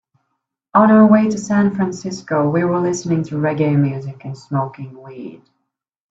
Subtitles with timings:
[0.73, 5.43] On our way to San Francisco, we were listening to reggae music and smoking weed.